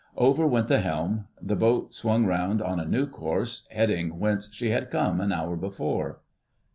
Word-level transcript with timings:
Over 0.17 0.47
went 0.47 0.67
the 0.67 0.79
helm: 0.79 1.27
the 1.39 1.55
boat 1.55 1.93
swung 1.93 2.25
round 2.25 2.59
on 2.59 2.79
a 2.79 2.85
new 2.87 3.05
course, 3.05 3.67
heading 3.69 4.17
whence 4.17 4.51
she 4.51 4.71
had 4.71 4.89
come 4.89 5.21
an 5.21 5.31
hour 5.31 5.55
before. 5.55 6.21